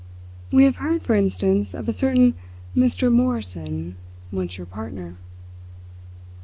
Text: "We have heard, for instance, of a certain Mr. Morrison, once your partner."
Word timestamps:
"We 0.51 0.63
have 0.63 0.77
heard, 0.77 1.03
for 1.03 1.13
instance, 1.13 1.75
of 1.75 1.87
a 1.87 1.93
certain 1.93 2.33
Mr. 2.75 3.11
Morrison, 3.13 3.97
once 4.31 4.57
your 4.57 4.65
partner." 4.65 5.17